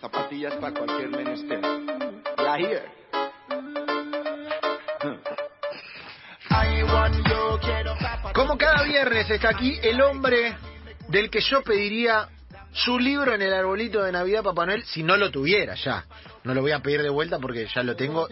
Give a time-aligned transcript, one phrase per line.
[0.00, 1.60] Zapatillas para cualquier menester.
[2.38, 2.96] La here.
[8.34, 10.56] Como cada viernes está aquí el hombre
[11.08, 12.28] del que yo pediría
[12.72, 16.04] su libro en el arbolito de Navidad Papá Noel si no lo tuviera ya.
[16.44, 18.28] No lo voy a pedir de vuelta porque ya lo tengo.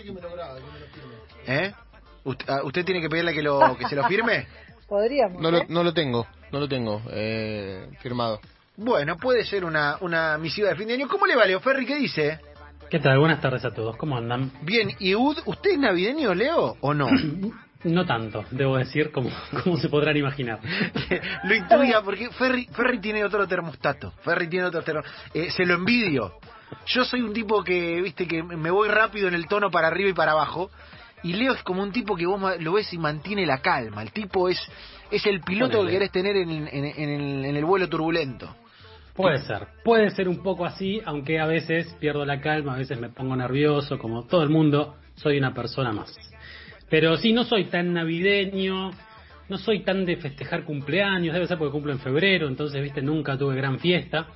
[1.47, 1.73] ¿Eh?
[2.25, 4.47] ¿Usted, ah, ¿usted tiene que pedirle que, lo, que se lo firme?
[4.89, 5.41] Podríamos.
[5.41, 5.67] No lo, ¿eh?
[5.69, 8.41] no lo tengo, no lo tengo eh, firmado.
[8.77, 11.09] Bueno, puede ser una, una misiva de fin de año.
[11.09, 11.87] ¿Cómo le va, Leo Ferri?
[11.87, 12.41] ¿Qué dice?
[12.91, 13.19] ¿Qué tal?
[13.19, 13.97] Buenas tardes a todos.
[13.97, 14.51] ¿Cómo andan?
[14.63, 17.09] Bien, ¿y Ud, usted es navideño, Leo, o no?
[17.85, 19.29] No tanto, debo decir, como,
[19.63, 20.59] como se podrán imaginar.
[21.45, 24.11] lo intuía, porque Ferri, Ferri tiene otro termostato.
[24.23, 25.15] Ferri tiene otro termostato.
[25.35, 26.33] Eh, se lo envidio.
[26.87, 30.09] Yo soy un tipo que, viste, que me voy rápido en el tono para arriba
[30.09, 30.71] y para abajo.
[31.25, 34.01] Y Leo es como un tipo que vos lo ves y mantiene la calma.
[34.03, 34.59] El tipo es
[35.11, 35.91] es el piloto Ponele.
[35.91, 38.57] que querés tener en, en- en el, en el vuelo turbulento.
[39.15, 42.99] Puede ser, puede ser un poco así, aunque a veces pierdo la calma, a veces
[42.99, 46.13] me pongo nervioso, como todo el mundo, soy una persona más.
[46.91, 48.91] Pero sí, no soy tan navideño,
[49.49, 53.39] no soy tan de festejar cumpleaños, debe ser porque cumplo en febrero, entonces, viste, nunca
[53.39, 54.27] tuve gran fiesta.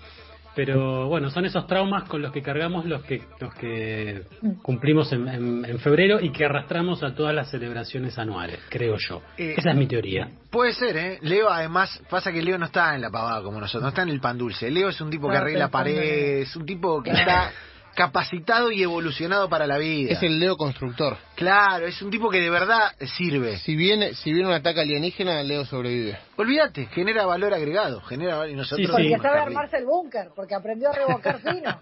[0.54, 4.22] Pero bueno, son esos traumas con los que cargamos los que, los que
[4.62, 9.22] cumplimos en, en- en febrero y que arrastramos a todas las celebraciones anuales, creo yo.
[9.36, 10.28] Eh, Esa es mi teoría.
[10.50, 11.18] Puede ser, ¿eh?
[11.22, 14.08] Leo, además, pasa que Leo no está en la pavada como nosotros, no está en
[14.08, 14.70] el pan dulce.
[14.70, 17.52] Leo es un tipo que arregla paredes, es un tipo que está
[17.98, 20.12] capacitado y evolucionado para la vida.
[20.12, 21.16] Es el Leo constructor.
[21.34, 23.58] Claro, es un tipo que de verdad sirve.
[23.58, 26.16] Si viene, si viene un ataque alienígena, Leo sobrevive.
[26.36, 28.86] Olvídate, genera valor agregado, genera valor y nosotros...
[28.86, 29.10] Sí, Porque sí.
[29.14, 29.40] sabe Carly.
[29.56, 31.76] armarse el búnker, porque aprendió a revocar fino.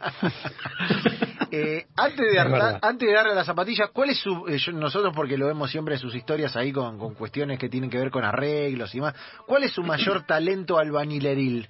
[1.51, 4.49] Eh, antes, de antes de darle las zapatillas, ¿cuál es su...
[4.49, 7.69] eh, yo- nosotros porque lo vemos siempre en sus historias ahí con, con cuestiones que
[7.69, 9.15] tienen que ver con arreglos y más.
[9.47, 11.69] ¿Cuál es su mayor talento albañileril?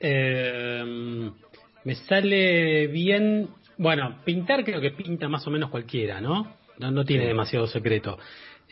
[0.00, 1.30] Eh,
[1.84, 3.48] me sale bien.
[3.78, 6.54] Bueno, pintar creo que pinta más o menos cualquiera, ¿no?
[6.78, 8.18] No, no tiene demasiado secreto.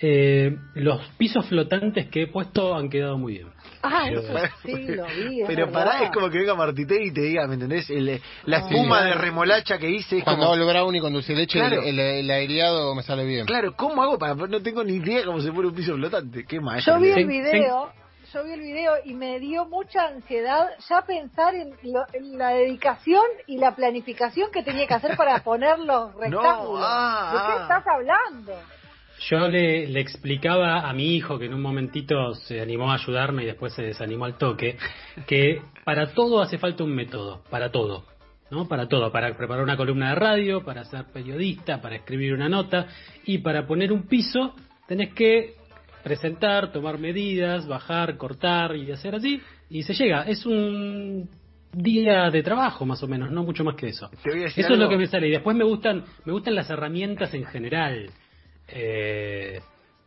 [0.05, 3.49] Eh, los pisos flotantes que he puesto han quedado muy bien.
[3.83, 4.35] Ah, Yo- eso
[4.65, 5.43] sí, lo vi.
[5.47, 7.89] Pero pará, es como que venga Martité y te diga, ¿me entendés?
[7.91, 10.55] El- la espuma de remolacha que hice es Cuando como...
[10.55, 11.83] hago el brownie con dulce de leche, Claro.
[11.83, 13.45] el, el, el aireado me sale bien.
[13.47, 14.35] Claro, ¿cómo hago para...?
[14.35, 16.45] No tengo ni idea cómo se pone un piso flotante.
[16.47, 16.95] Qué maestro.
[16.95, 17.93] Yo vi el Sí, video,
[18.33, 22.51] yo vi el video y me dio mucha ansiedad ya pensar en, lo- en la
[22.51, 26.83] dedicación y la planificación que tenía que hacer para poner los rectángulos.
[26.85, 27.63] ah, ¿De qué ah.
[27.63, 28.53] estás hablando?
[29.31, 33.45] Yo le, le explicaba a mi hijo, que en un momentito se animó a ayudarme
[33.45, 34.77] y después se desanimó al toque,
[35.29, 38.05] que para todo hace falta un método, para todo.
[38.51, 38.69] ¿no?
[38.69, 42.87] Para todo, para preparar una columna de radio, para ser periodista, para escribir una nota
[43.25, 44.55] y para poner un piso
[44.87, 45.55] tenés que
[46.03, 49.41] presentar, tomar medidas, bajar, cortar y hacer así
[49.71, 50.23] y se llega.
[50.25, 51.29] Es un
[51.73, 54.11] día de trabajo más o menos, no mucho más que eso.
[54.23, 56.33] Te voy a decir Eso es lo que me sale y después me gustan me
[56.33, 58.11] gustan las herramientas en general.
[58.69, 59.61] Eh,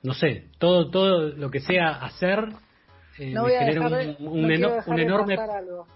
[0.03, 2.39] no sé, todo todo lo que sea hacer
[3.17, 5.03] eh, No me voy a genera dejar un, un no quiero eno- dejar un de
[5.03, 5.87] enorme pasar algo.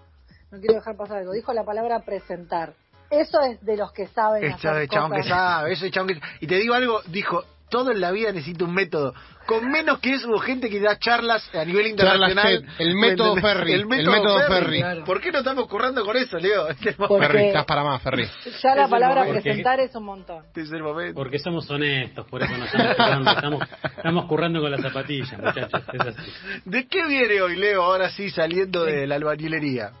[0.50, 1.32] No quiero dejar pasar algo.
[1.32, 2.72] Dijo la palabra presentar.
[3.10, 6.20] Eso es de los que saben Ese hacer chabón que sabe, ese chabón que...
[6.40, 9.14] Y te digo algo, dijo, todo en la vida necesita un método.
[9.46, 12.60] Con menos que eso, hubo gente que da charlas a nivel Charlas internacional.
[12.60, 13.36] TED, el método.
[13.36, 14.54] Ferry, El el método, método Ferry.
[14.54, 14.78] Ferry.
[14.80, 15.04] Claro.
[15.04, 16.68] ¿Por qué no estamos currando con eso, Leo?
[16.68, 17.26] El Porque-.
[17.26, 18.28] Ferry, estás para más, Ferry.
[18.62, 20.44] Ya la el palabra presentar es un montón.
[20.54, 21.14] Es el momento.
[21.14, 25.82] porque somos honestos, por eso nos estamos currando, estamos, estamos currando con las zapatillas, muchachos,
[25.92, 26.32] es así.
[26.64, 29.92] ¿De qué viene hoy, Leo, ahora sí, saliendo de la albañilería?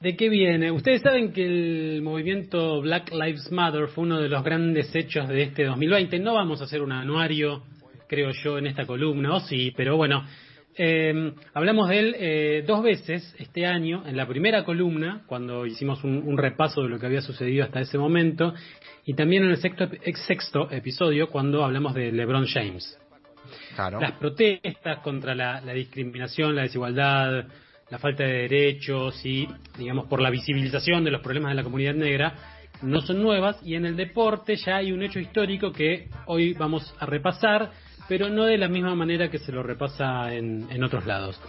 [0.00, 0.70] ¿De qué viene?
[0.70, 5.42] Ustedes saben que el movimiento Black Lives Matter fue uno de los grandes hechos de
[5.42, 6.18] este 2020.
[6.18, 7.62] No vamos a hacer un anuario,
[8.06, 10.24] creo yo, en esta columna, o sí, pero bueno,
[10.76, 16.02] eh, hablamos de él eh, dos veces este año, en la primera columna, cuando hicimos
[16.04, 18.52] un, un repaso de lo que había sucedido hasta ese momento,
[19.06, 19.88] y también en el sexto,
[20.26, 22.98] sexto episodio, cuando hablamos de LeBron James
[23.74, 24.00] Claro.
[24.00, 27.46] las protestas contra la, la discriminación, la desigualdad,
[27.94, 29.46] la falta de derechos y,
[29.78, 32.34] digamos, por la visibilización de los problemas de la comunidad negra,
[32.82, 36.92] no son nuevas y en el deporte ya hay un hecho histórico que hoy vamos
[36.98, 37.70] a repasar,
[38.08, 41.40] pero no de la misma manera que se lo repasa en, en otros lados.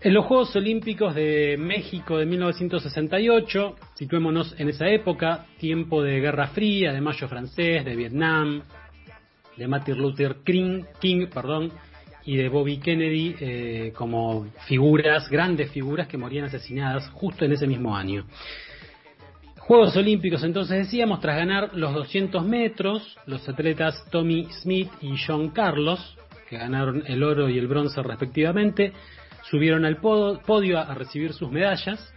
[0.00, 6.46] En los Juegos Olímpicos de México de 1968, situémonos en esa época, tiempo de Guerra
[6.46, 8.62] Fría, de Mayo francés, de Vietnam,
[9.58, 11.72] de Martin Luther King, King perdón,
[12.24, 17.66] y de Bobby Kennedy eh, como figuras, grandes figuras que morían asesinadas justo en ese
[17.66, 18.24] mismo año.
[19.58, 25.50] Juegos Olímpicos, entonces decíamos, tras ganar los 200 metros, los atletas Tommy Smith y John
[25.50, 26.16] Carlos,
[26.48, 28.92] que ganaron el oro y el bronce respectivamente,
[29.50, 32.12] subieron al podio a recibir sus medallas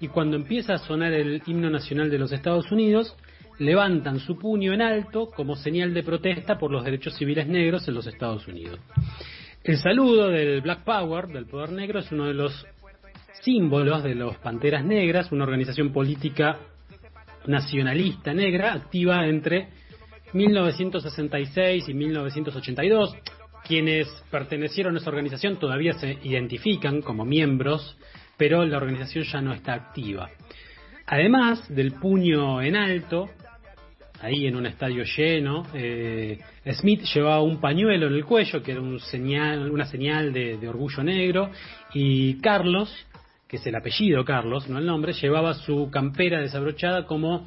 [0.00, 3.14] y cuando empieza a sonar el himno nacional de los Estados Unidos,
[3.58, 7.94] levantan su puño en alto como señal de protesta por los derechos civiles negros en
[7.94, 8.80] los Estados Unidos.
[9.66, 12.64] El saludo del Black Power, del poder negro, es uno de los
[13.42, 16.56] símbolos de los Panteras Negras, una organización política
[17.48, 19.70] nacionalista negra activa entre
[20.34, 23.16] 1966 y 1982.
[23.66, 27.98] Quienes pertenecieron a esa organización todavía se identifican como miembros,
[28.36, 30.30] pero la organización ya no está activa.
[31.06, 33.30] Además del puño en alto,
[34.20, 35.66] ahí en un estadio lleno.
[35.74, 36.38] Eh,
[36.72, 41.02] Smith llevaba un pañuelo en el cuello, que era un señal, una señal de, orgullo
[41.02, 41.50] negro,
[41.94, 42.92] y Carlos,
[43.48, 47.46] que es el apellido Carlos, no el nombre, llevaba su campera desabrochada como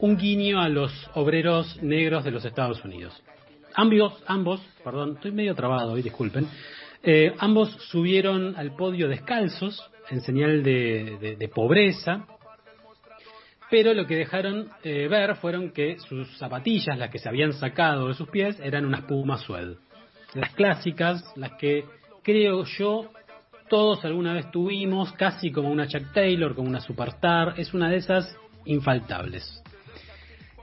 [0.00, 3.22] un guiño a los obreros negros de los Estados Unidos.
[3.74, 6.46] Ambos, ambos perdón, estoy medio trabado hoy, disculpen,
[7.02, 12.26] eh, ambos subieron al podio descalzos, en señal de pobreza,
[13.70, 18.08] pero lo que dejaron eh, ver fueron que sus zapatillas, las que se habían sacado
[18.08, 19.76] de sus pies, eran unas Puma Suede.
[20.34, 21.84] Las clásicas, las que
[22.22, 23.10] creo yo
[23.68, 27.96] todos alguna vez tuvimos, casi como una Chuck Taylor, como una Superstar, es una de
[27.96, 29.62] esas infaltables.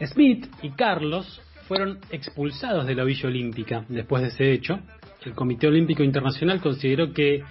[0.04, 4.80] Smith y Carlos fueron expulsados de la Villa Olímpica después de ese hecho.
[5.24, 7.44] El Comité Olímpico Internacional consideró que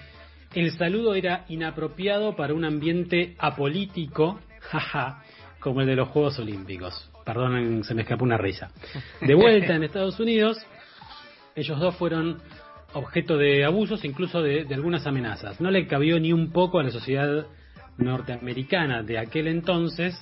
[0.55, 5.23] el saludo era inapropiado para un ambiente apolítico, jaja,
[5.65, 7.11] como el de los Juegos Olímpicos.
[7.25, 8.71] Perdonen, se me escapó una risa.
[9.23, 10.59] De vuelta en Estados Unidos,
[11.57, 12.39] ellos dos fueron
[12.93, 15.63] objeto de abusos, incluso de, de, algunas amenazas.
[15.63, 17.47] No le cabió ni un poco a la sociedad
[17.97, 20.15] norteamericana de aquel entonces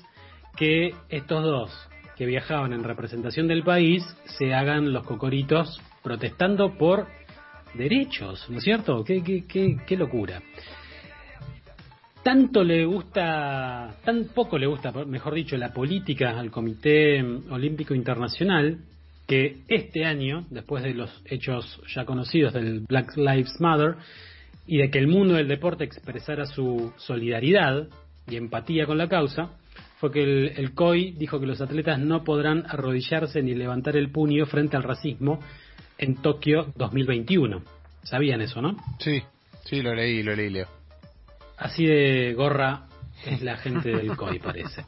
[0.56, 4.05] que estos dos, que viajaban en representación del país,
[4.39, 7.09] se hagan los cocoritos protestando por
[7.75, 9.03] derechos, ¿no es cierto?
[9.03, 10.41] Qué, qué, qué, qué locura
[12.22, 18.78] tanto le gusta, tan poco le gusta, mejor dicho, la política al Comité Olímpico Internacional,
[19.26, 23.96] que este año, después de los hechos ya conocidos del Black Lives Matter,
[24.66, 27.88] y de que el mundo del deporte expresara su solidaridad
[28.28, 29.50] y empatía con la causa,
[29.98, 34.10] fue que el, el COI dijo que los atletas no podrán arrodillarse ni levantar el
[34.10, 35.40] puño frente al racismo
[35.98, 37.62] en Tokio 2021.
[38.02, 38.76] ¿Sabían eso, no?
[38.98, 39.22] Sí,
[39.64, 40.81] sí, lo leí, lo leí, Leo.
[41.62, 42.88] Así de gorra
[43.25, 44.85] es la gente del COI, parece.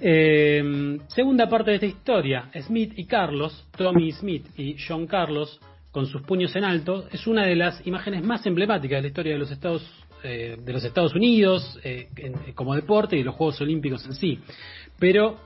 [0.00, 5.60] Eh, segunda parte de esta historia, Smith y Carlos, Tommy Smith y John Carlos,
[5.90, 9.32] con sus puños en alto, es una de las imágenes más emblemáticas de la historia
[9.34, 9.86] de los Estados,
[10.22, 14.14] eh, de los Estados Unidos eh, en, como deporte y de los Juegos Olímpicos en
[14.14, 14.38] sí.
[14.98, 15.38] Pero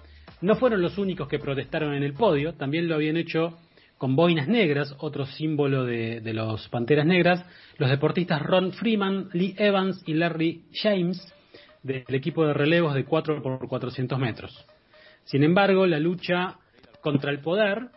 [0.43, 3.59] no fueron los únicos que protestaron en el podio, también lo habían hecho
[4.03, 7.47] con boinas negras, otro símbolo de, los Panteras Negras,
[7.79, 11.25] los deportistas Ron Freeman, Lee Evans y Larry James
[11.85, 14.67] del equipo de relevos de 4 por 400 metros.
[15.23, 16.57] Sin embargo, la lucha
[17.01, 17.91] contra el poder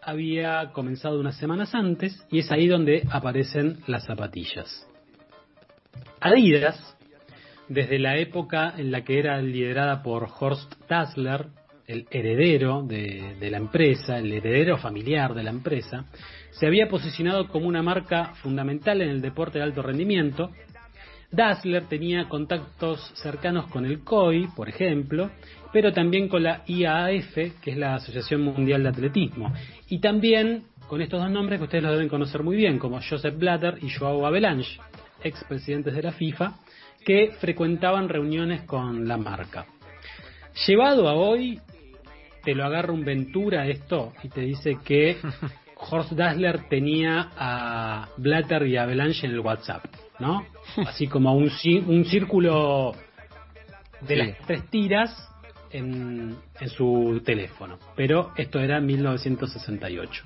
[0.00, 4.88] había comenzado unas semanas antes y es ahí donde aparecen las zapatillas.
[6.20, 6.96] Adidas,
[7.68, 11.48] desde la época en la que era liderada por Horst Dassler,
[11.88, 16.04] el heredero de, la empresa, el heredero familiar de la empresa,
[16.50, 20.50] se había posicionado como una marca fundamental en el deporte de alto rendimiento.
[21.30, 25.30] Dassler tenía contactos cercanos con el COI, por ejemplo,
[25.72, 29.52] pero también con la IAAF, que es la Asociación Mundial de Atletismo,
[29.88, 33.36] y también con estos dos nombres que ustedes los deben conocer muy bien, como Joseph
[33.36, 34.78] Blatter y Joao Avalanche,
[35.22, 36.52] expresidentes de la FIFA,
[37.04, 39.66] que frecuentaban reuniones con la marca.
[40.66, 41.60] Llevado a hoy,
[42.48, 45.18] te lo agarra un Ventura esto y te dice que
[45.76, 49.84] Horst Dassler tenía a Blatter y a Avalanche en el WhatsApp,
[50.18, 50.46] ¿no?
[50.86, 51.50] Así como un,
[51.86, 52.94] un círculo
[54.00, 54.16] de sí.
[54.16, 55.30] las tres tiras
[55.70, 57.78] en, en, su teléfono.
[57.94, 60.24] Pero esto era en 1968.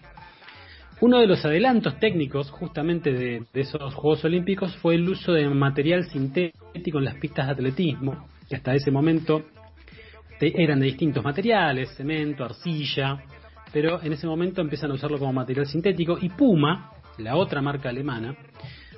[1.00, 5.48] Uno de los adelantos técnicos justamente de, de esos Juegos Olímpicos fue el uso de
[5.48, 9.44] material sintético en las pistas de atletismo, que hasta ese momento
[10.46, 13.22] eran de distintos materiales, cemento, arcilla,
[13.72, 17.88] pero en ese momento empiezan a usarlo como material sintético y Puma, la otra marca
[17.88, 18.36] alemana,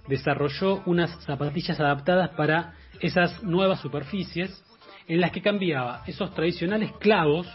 [0.08, 4.62] desarrolló unas zapatillas adaptadas para esas nuevas superficies
[5.06, 7.46] en las que cambiaba esos tradicionales clavos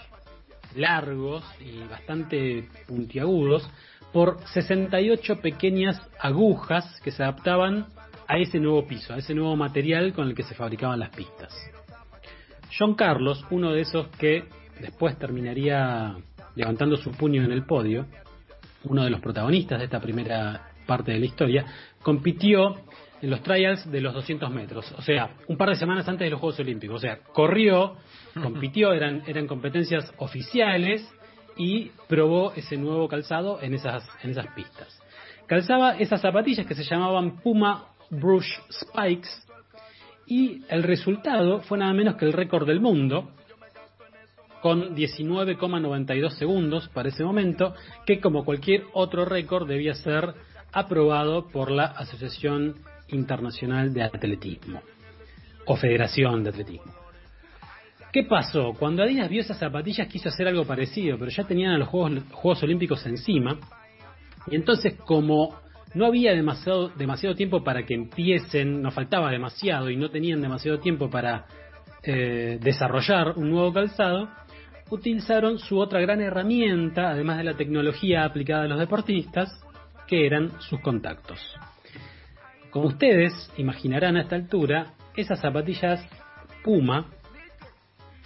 [0.76, 3.70] largos y bastante puntiagudos
[4.14, 7.88] por 68 pequeñas agujas que se adaptaban
[8.28, 11.54] a ese nuevo piso, a ese nuevo material con el que se fabricaban las pistas.
[12.78, 14.46] John Carlos, uno de esos que
[14.80, 16.16] después terminaría
[16.56, 18.06] levantando su puño en el podio,
[18.84, 21.66] uno de los protagonistas de esta primera parte de la historia,
[22.02, 22.76] compitió
[23.22, 26.32] en los trials de los 200 metros, o sea, un par de semanas antes de
[26.32, 26.98] los Juegos Olímpicos.
[26.98, 27.98] O sea, corrió,
[28.42, 31.08] compitió, eran, eran competencias oficiales
[31.58, 35.02] y probó ese nuevo calzado en esas, en esas pistas.
[35.48, 39.30] Calzaba esas zapatillas que se llamaban Puma Brush Spikes
[40.30, 43.32] y el resultado fue nada menos que el récord del mundo
[44.62, 47.74] con 19,92 segundos para ese momento,
[48.06, 50.36] que como cualquier otro récord debía ser
[50.72, 52.76] aprobado por la Asociación
[53.08, 54.82] Internacional de Atletismo
[55.66, 56.94] o Federación de Atletismo.
[58.12, 58.74] ¿Qué pasó?
[58.78, 62.24] Cuando Adidas vio esas zapatillas quiso hacer algo parecido, pero ya tenían a los Juegos,
[62.32, 63.58] Juegos Olímpicos encima.
[64.48, 65.56] Y entonces como
[65.94, 70.80] no había demasiado, demasiado tiempo para que empiecen, nos faltaba demasiado y no tenían demasiado
[70.80, 71.46] tiempo para
[72.04, 74.30] eh, desarrollar un nuevo calzado,
[74.90, 79.50] utilizaron su otra gran herramienta, además de la tecnología aplicada a los deportistas,
[80.08, 81.40] que eran sus contactos.
[82.72, 86.06] Como ustedes imaginarán a esta altura, esas zapatillas
[86.64, 87.08] Puma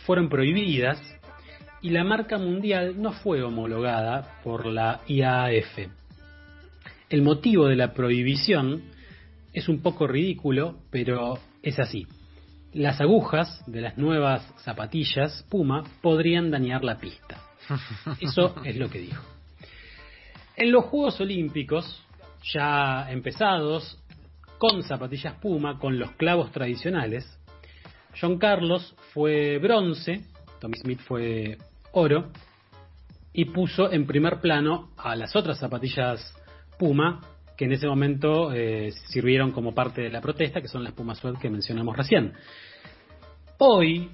[0.06, 1.02] fueron prohibidas
[1.82, 6.03] y la marca mundial no fue homologada por la IAAF.
[7.14, 8.86] El motivo de la prohibición
[9.54, 12.08] es un poco ridículo, pero es así.
[12.74, 17.40] Las agujas de las nuevas zapatillas Puma podrían dañar la pista.
[18.20, 19.24] Eso es lo que dijo.
[20.56, 22.04] En los Juegos Olímpicos,
[22.52, 24.04] ya empezados,
[24.58, 27.32] con zapatillas Puma, con los clavos tradicionales,
[28.20, 30.24] John Carlos fue bronce,
[30.60, 31.60] Tommy Smith fue
[31.92, 32.32] oro,
[33.34, 36.34] y puso en primer plano a las otras zapatillas
[36.78, 37.22] Puma,
[37.58, 41.16] que en ese momento eh, sirvieron como parte de la protesta, que son las Puma
[41.16, 42.34] Sweat que mencionamos recién.
[43.60, 44.10] Hoy,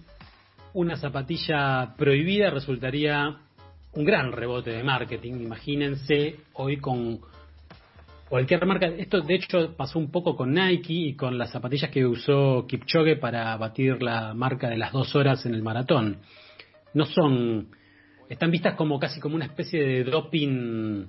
[0.74, 3.38] una zapatilla prohibida resultaría
[3.94, 5.36] un gran rebote de marketing.
[5.42, 7.20] Imagínense hoy con
[8.30, 8.88] cualquier marca.
[8.88, 13.16] Esto de hecho pasó un poco con Nike y con las zapatillas que usó Kipchoge
[13.16, 16.18] para batir la marca de las dos horas en el maratón.
[16.94, 17.70] No son,
[18.30, 21.08] están vistas como casi como una especie de doping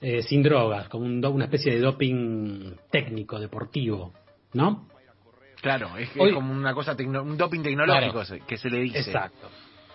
[0.00, 4.14] eh, sin drogas, como un, una especie de doping técnico, deportivo,
[4.54, 4.88] ¿no?
[5.60, 8.98] Claro, es, como una cosa, un doping tecnológico que se le dice.
[9.00, 9.50] Exacto,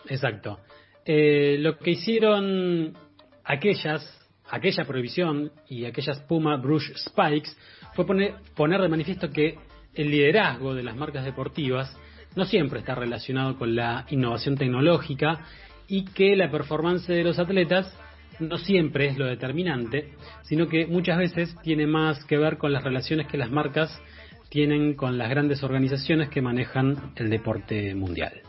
[0.08, 0.60] exacto.
[1.06, 2.96] Eh, lo que hicieron
[3.44, 4.04] aquellas,
[4.50, 7.52] aquella prohibición y aquellas Puma Brush Spikes
[7.94, 9.58] fue poner, poner de manifiesto que
[9.96, 11.98] el liderazgo de las marcas deportivas
[12.36, 15.46] no siempre está relacionado con la innovación tecnológica
[15.88, 17.92] y que la performance de los atletas
[18.40, 20.14] no siempre es lo determinante,
[20.44, 24.02] sino que muchas veces tiene más que ver con las relaciones que las marcas
[24.50, 28.42] tienen con las grandes organizaciones que manejan el deporte mundial.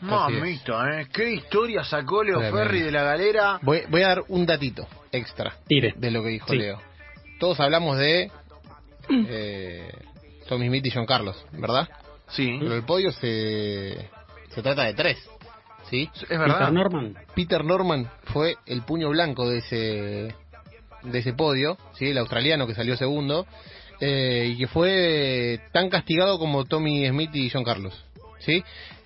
[0.00, 1.06] Mamita, ¿eh?
[1.12, 3.58] ¿Qué historia sacó Leo Ferri de la galera?
[3.62, 6.80] Voy, voy, a dar un datito extra de lo que dijo Leo.
[7.38, 8.30] Todos hablamos de
[9.08, 9.92] eh,
[10.48, 11.88] Tommy Smith y John Carlos, ¿verdad?
[12.28, 12.56] Sí.
[12.60, 14.08] Pero el podio se,
[14.50, 15.18] se trata de tres.
[15.88, 16.08] ¿Sí?
[16.14, 16.58] Es verdad.
[16.58, 17.14] Peter Norman.
[17.34, 20.34] Peter Norman fue el puño blanco de ese
[21.02, 22.06] de ese podio, ¿sí?
[22.10, 23.46] el australiano que salió segundo,
[24.00, 28.04] eh, y que fue tan castigado como Tommy Smith y John Carlos.
[28.38, 28.62] ¿sí?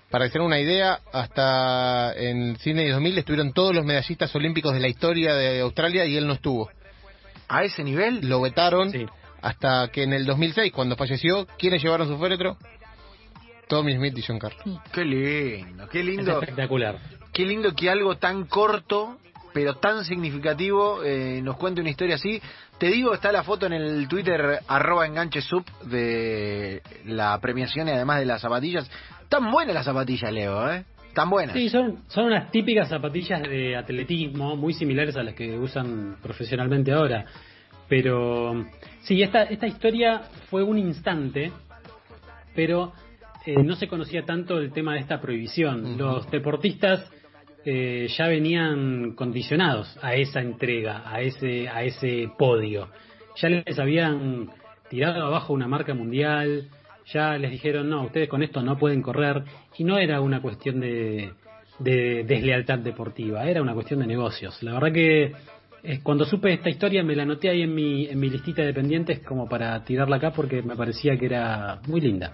[0.09, 4.87] Para hacer una idea, hasta en Sydney 2000 estuvieron todos los medallistas olímpicos de la
[4.87, 6.69] historia de Australia y él no estuvo.
[7.47, 8.27] ¿A ese nivel?
[8.27, 8.91] Lo vetaron
[9.41, 12.57] hasta que en el 2006, cuando falleció, ¿quiénes llevaron su féretro?
[13.67, 14.61] Tommy Smith y John Carlos.
[14.93, 16.39] Qué lindo, qué lindo.
[16.39, 16.99] espectacular.
[17.33, 19.17] Qué lindo que algo tan corto,
[19.53, 22.41] pero tan significativo, eh, nos cuente una historia así.
[22.77, 27.91] Te digo, está la foto en el Twitter arroba enganche sub de la premiación y
[27.91, 28.89] además de las zapatillas.
[29.29, 30.85] Tan buenas las zapatillas, Leo, ¿eh?
[31.13, 31.55] Tan buenas.
[31.55, 36.91] Sí, son, son unas típicas zapatillas de atletismo, muy similares a las que usan profesionalmente
[36.91, 37.25] ahora.
[37.87, 38.65] Pero
[39.01, 41.53] sí, esta, esta historia fue un instante,
[42.53, 42.91] pero
[43.45, 45.97] eh, no se conocía tanto el tema de esta prohibición.
[45.97, 47.09] Los deportistas
[47.63, 52.89] eh, ya venían condicionados a esa entrega, a ese, a ese podio.
[53.37, 54.49] Ya les habían
[54.89, 56.69] tirado abajo una marca mundial,
[57.13, 59.43] ya les dijeron, no, ustedes con esto no pueden correr,
[59.77, 61.33] y no era una cuestión de,
[61.79, 64.61] de deslealtad deportiva, era una cuestión de negocios.
[64.63, 65.33] La verdad que
[65.83, 68.73] eh, cuando supe esta historia me la anoté ahí en mi, en mi listita de
[68.73, 72.33] pendientes como para tirarla acá porque me parecía que era muy linda.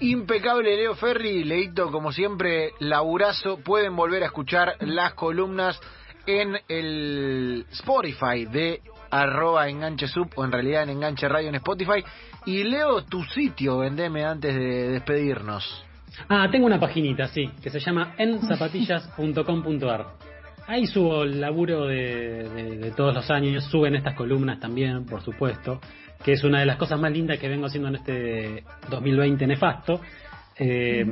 [0.00, 5.80] Impecable Leo Ferri, Leito como siempre, laburazo, pueden volver a escuchar las columnas
[6.26, 12.02] en el Spotify de arroba enganche sub o en realidad en enganche radio en Spotify
[12.46, 15.84] y Leo tu sitio, vendeme antes de despedirnos.
[16.28, 20.06] Ah, tengo una paginita, sí, que se llama enzapatillas.com.ar.
[20.66, 25.20] Ahí subo el laburo de, de- de todos los años, suben estas columnas también, por
[25.22, 25.80] supuesto,
[26.24, 30.00] que es una de las cosas más lindas que vengo haciendo en este 2020 nefasto.
[30.58, 31.04] Eh,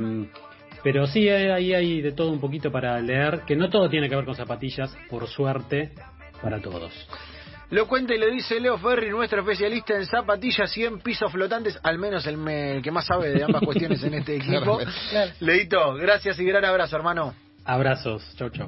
[0.83, 4.15] Pero sí, ahí hay de todo un poquito para leer, que no todo tiene que
[4.17, 5.93] ver con zapatillas, por suerte,
[6.41, 6.91] para todos.
[7.69, 11.79] Lo cuenta y lo dice Leo Ferri, nuestro especialista en zapatillas y en pisos flotantes,
[11.83, 14.79] al menos el, me- el que más sabe de ambas cuestiones en este equipo.
[15.09, 15.31] Claro.
[15.39, 17.33] Leito, gracias y gran abrazo, hermano.
[17.65, 18.67] Abrazos, chau chau.